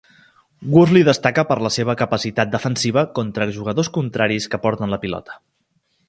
Worsley 0.75 1.01
destaca 1.09 1.43
per 1.49 1.57
la 1.65 1.71
seva 1.75 1.95
capacitat 1.99 2.51
defensiva 2.55 3.03
contra 3.19 3.49
jugadors 3.61 3.91
contraris 4.01 4.49
que 4.55 4.61
porten 4.67 4.95
la 4.97 5.03
pilota. 5.05 5.37